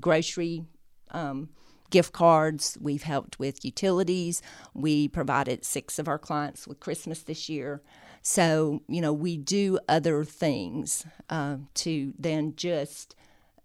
grocery 0.00 0.64
um, 1.10 1.50
gift 1.90 2.12
cards, 2.12 2.78
we've 2.80 3.02
helped 3.02 3.38
with 3.38 3.64
utilities. 3.64 4.40
We 4.72 5.08
provided 5.08 5.64
six 5.64 5.98
of 5.98 6.08
our 6.08 6.18
clients 6.18 6.66
with 6.66 6.80
Christmas 6.80 7.22
this 7.22 7.48
year. 7.48 7.82
So, 8.22 8.82
you 8.88 9.00
know, 9.00 9.12
we 9.12 9.36
do 9.36 9.78
other 9.88 10.24
things 10.24 11.04
uh, 11.28 11.56
to 11.74 12.14
then 12.18 12.54
just, 12.56 13.14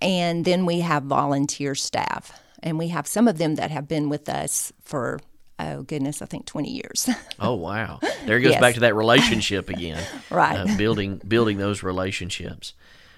And 0.00 0.44
then 0.44 0.66
we 0.66 0.81
have 0.81 1.05
volunteer 1.05 1.74
staff, 1.74 2.38
and 2.62 2.79
we 2.79 2.88
have 2.88 3.07
some 3.07 3.27
of 3.27 3.38
them 3.38 3.55
that 3.55 3.70
have 3.70 3.88
been 3.88 4.11
with 4.11 4.29
us 4.29 4.72
for 4.83 5.20
oh 5.59 5.83
goodness, 5.83 6.23
I 6.23 6.27
think 6.27 6.47
20 6.47 6.71
years. 6.71 7.09
oh 7.40 7.55
wow, 7.55 8.01
there 8.25 8.40
goes 8.40 8.53
yes. 8.53 8.61
back 8.61 8.75
to 8.75 8.81
that 8.81 8.95
relationship 8.95 9.69
again. 9.69 10.03
right, 10.31 10.57
uh, 10.57 10.77
building 10.77 11.21
building 11.27 11.59
those 11.59 11.83
relationships. 11.83 12.75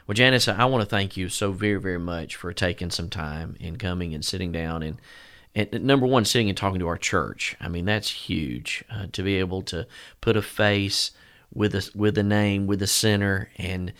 Well, 0.06 0.14
Janice, 0.14 0.48
I 0.48 0.64
want 0.64 0.80
to 0.80 0.88
thank 0.88 1.18
you 1.18 1.28
so 1.28 1.52
very, 1.52 1.78
very 1.78 1.98
much 1.98 2.34
for 2.34 2.54
taking 2.54 2.90
some 2.90 3.10
time 3.10 3.56
and 3.60 3.78
coming 3.78 4.14
and 4.14 4.24
sitting 4.24 4.52
down 4.52 4.82
and, 4.82 4.98
and 5.54 5.84
number 5.84 6.06
one, 6.06 6.24
sitting 6.24 6.48
and 6.48 6.56
talking 6.56 6.78
to 6.78 6.88
our 6.88 6.96
church. 6.96 7.54
I 7.60 7.68
mean, 7.68 7.84
that's 7.84 8.08
huge 8.08 8.82
uh, 8.90 9.08
to 9.12 9.22
be 9.22 9.36
able 9.36 9.60
to 9.64 9.86
put 10.22 10.34
a 10.34 10.40
face 10.40 11.10
with 11.52 11.74
a 11.74 11.90
with 11.94 12.16
a 12.16 12.22
name, 12.22 12.66
with 12.66 12.80
a 12.80 12.86
center, 12.86 13.50
and 13.58 13.92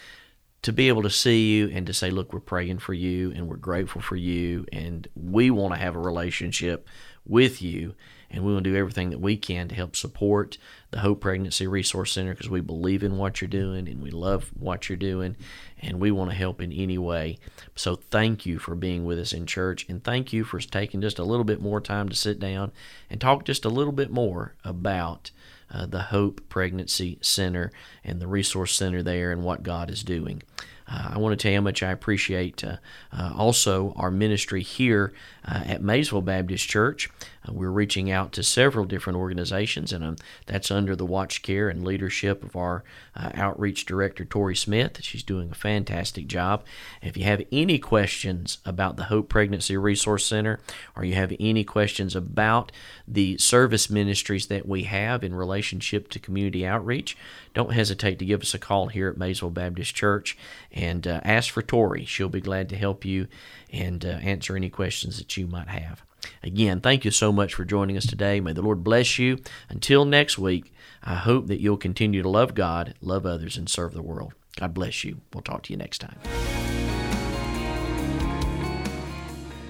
to 0.62 0.72
be 0.72 0.88
able 0.88 1.03
to 1.03 1.11
see 1.11 1.53
you 1.53 1.68
and 1.68 1.87
to 1.87 1.92
say, 1.92 2.11
look, 2.11 2.33
we're 2.33 2.40
praying 2.40 2.79
for 2.79 2.94
you 2.94 3.31
and 3.33 3.46
we're 3.46 3.57
grateful 3.57 4.01
for 4.01 4.16
you, 4.16 4.64
and 4.72 5.09
we 5.14 5.51
want 5.51 5.74
to 5.74 5.81
have 5.81 5.94
a 5.94 6.01
relationship 6.01 6.88
with 7.27 7.61
you 7.61 7.94
and 8.30 8.44
we 8.44 8.52
will 8.52 8.60
do 8.60 8.76
everything 8.76 9.10
that 9.10 9.20
we 9.20 9.36
can 9.36 9.68
to 9.68 9.74
help 9.74 9.96
support 9.96 10.58
the 10.90 11.00
Hope 11.00 11.20
Pregnancy 11.20 11.66
Resource 11.66 12.12
Center 12.12 12.34
because 12.34 12.50
we 12.50 12.60
believe 12.60 13.02
in 13.02 13.16
what 13.16 13.40
you're 13.40 13.48
doing 13.48 13.88
and 13.88 14.02
we 14.02 14.10
love 14.10 14.50
what 14.58 14.88
you're 14.88 14.96
doing 14.96 15.36
and 15.80 16.00
we 16.00 16.10
want 16.10 16.30
to 16.30 16.36
help 16.36 16.60
in 16.60 16.72
any 16.72 16.98
way. 16.98 17.38
So 17.74 17.96
thank 17.96 18.46
you 18.46 18.58
for 18.58 18.74
being 18.74 19.04
with 19.04 19.18
us 19.18 19.32
in 19.32 19.46
church 19.46 19.86
and 19.88 20.02
thank 20.02 20.32
you 20.32 20.44
for 20.44 20.60
taking 20.60 21.00
just 21.00 21.18
a 21.18 21.24
little 21.24 21.44
bit 21.44 21.60
more 21.60 21.80
time 21.80 22.08
to 22.08 22.16
sit 22.16 22.38
down 22.38 22.72
and 23.10 23.20
talk 23.20 23.44
just 23.44 23.64
a 23.64 23.70
little 23.70 23.92
bit 23.92 24.10
more 24.10 24.54
about 24.64 25.30
uh, 25.70 25.86
the 25.86 26.02
Hope 26.04 26.40
Pregnancy 26.48 27.18
Center 27.20 27.70
and 28.04 28.20
the 28.20 28.26
Resource 28.26 28.74
Center 28.74 29.02
there 29.02 29.32
and 29.32 29.42
what 29.42 29.62
God 29.62 29.90
is 29.90 30.02
doing. 30.02 30.42
Uh, 30.90 31.10
I 31.14 31.18
want 31.18 31.38
to 31.38 31.42
tell 31.42 31.52
you 31.52 31.58
how 31.58 31.62
much 31.62 31.82
I 31.82 31.90
appreciate 31.90 32.64
uh, 32.64 32.76
uh, 33.12 33.32
also 33.36 33.92
our 33.96 34.10
ministry 34.10 34.62
here 34.62 35.12
uh, 35.48 35.62
at 35.66 35.82
Maysville 35.82 36.22
Baptist 36.22 36.68
Church. 36.68 37.08
Uh, 37.48 37.52
we're 37.52 37.70
reaching 37.70 38.11
out 38.11 38.32
to 38.32 38.42
several 38.42 38.84
different 38.84 39.18
organizations, 39.18 39.92
and 39.92 40.04
um, 40.04 40.16
that's 40.46 40.70
under 40.70 40.94
the 40.94 41.06
watch 41.06 41.42
care 41.42 41.68
and 41.68 41.84
leadership 41.84 42.44
of 42.44 42.54
our 42.54 42.84
uh, 43.16 43.30
outreach 43.34 43.87
director, 43.87 44.24
Tori 44.24 44.56
Smith. 44.56 45.02
She's 45.02 45.22
doing 45.22 45.50
a 45.50 45.54
fantastic 45.54 46.26
job. 46.26 46.64
If 47.00 47.16
you 47.16 47.24
have 47.24 47.42
any 47.50 47.78
questions 47.78 48.58
about 48.64 48.96
the 48.96 49.04
Hope 49.04 49.28
Pregnancy 49.28 49.76
Resource 49.76 50.26
Center, 50.26 50.61
or 50.94 51.04
you 51.04 51.14
have 51.14 51.32
any 51.40 51.64
questions 51.64 52.14
about 52.14 52.70
the 53.06 53.38
service 53.38 53.88
ministries 53.88 54.48
that 54.48 54.66
we 54.66 54.82
have 54.84 55.24
in 55.24 55.34
relationship 55.34 56.11
to 56.11 56.18
community 56.18 56.66
outreach, 56.66 57.16
don't 57.54 57.72
hesitate 57.72 58.18
to 58.18 58.24
give 58.24 58.42
us 58.42 58.54
a 58.54 58.58
call 58.58 58.88
here 58.88 59.08
at 59.08 59.16
Maysville 59.16 59.50
Baptist 59.50 59.94
Church 59.94 60.37
and 60.72 61.06
uh, 61.06 61.20
ask 61.24 61.52
for 61.52 61.62
Tori. 61.62 62.04
She'll 62.04 62.28
be 62.28 62.40
glad 62.40 62.68
to 62.68 62.76
help 62.76 63.04
you 63.04 63.26
and 63.72 64.04
uh, 64.04 64.08
answer 64.08 64.56
any 64.56 64.70
questions 64.70 65.18
that 65.18 65.37
you 65.38 65.46
might 65.46 65.68
have. 65.68 66.03
Again, 66.42 66.81
thank 66.81 67.05
you 67.05 67.11
so 67.11 67.33
much 67.33 67.55
for 67.55 67.64
joining 67.64 67.96
us 67.96 68.07
today. 68.07 68.40
May 68.40 68.53
the 68.53 68.62
Lord 68.62 68.85
bless 68.85 69.18
you. 69.18 69.38
Until 69.68 70.05
next 70.05 70.38
week, 70.38 70.72
I 71.03 71.14
hope 71.14 71.46
that 71.46 71.61
you'll 71.61 71.77
continue 71.77 72.22
to 72.22 72.29
love 72.29 72.55
God, 72.55 72.94
love 73.01 73.24
others, 73.24 73.57
and 73.57 73.68
serve 73.68 73.94
the 73.94 74.03
world. 74.03 74.35
God 74.57 74.74
bless 74.74 75.05
you. 75.05 75.18
We'll 75.33 75.42
talk 75.42 75.62
to 75.64 75.72
you 75.72 75.77
next 75.77 75.98
time. 75.98 76.18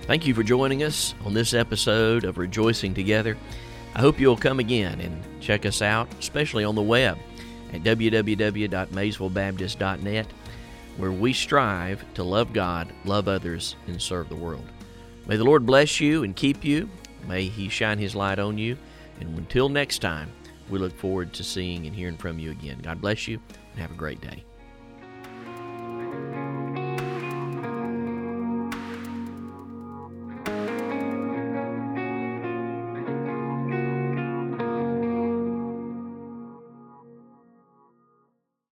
Thank 0.03 0.27
you 0.27 0.35
for 0.35 0.43
joining 0.43 0.83
us 0.83 1.15
on 1.27 1.35
this 1.35 1.53
episode 1.53 2.25
of 2.25 2.39
Rejoicing 2.39 2.95
Together. 2.95 3.37
I 3.95 4.01
hope 4.01 4.19
you'll 4.19 4.39
come 4.39 4.59
again 4.59 5.01
and 5.01 5.23
check 5.43 5.67
us 5.67 5.83
out, 5.83 6.09
especially 6.19 6.65
on 6.65 6.75
the 6.75 6.83
web 6.83 7.19
at 7.75 7.83
www.maysvillebaptist.net, 7.83 10.27
where 10.97 11.13
we 11.13 11.35
strive 11.35 12.15
to 12.15 12.25
love 12.25 12.55
God, 12.55 12.91
love 13.05 13.29
others, 13.29 13.77
and 13.87 14.01
serve 14.01 14.31
the 14.31 14.37
world. 14.37 14.65
May 15.29 15.37
the 15.37 15.45
Lord 15.45 15.67
bless 15.67 16.01
you 16.01 16.25
and 16.25 16.35
keep 16.35 16.64
you. 16.64 16.88
May 17.29 17.45
He 17.45 17.69
shine 17.69 17.99
His 17.99 18.14
light 18.14 18.38
on 18.38 18.57
you. 18.57 18.79
And 19.21 19.37
until 19.37 19.69
next 19.69 19.99
time, 19.99 20.33
we 20.71 20.79
look 20.79 20.97
forward 20.97 21.33
to 21.35 21.45
seeing 21.45 21.87
and 21.87 21.95
hearing 21.95 22.17
from 22.17 22.38
you 22.38 22.51
again. 22.51 22.79
God 22.83 23.01
bless 23.01 23.29
you 23.29 23.38
and 23.73 23.81
have 23.81 23.91
a 23.91 23.95
great 23.95 24.21
day. 24.21 24.43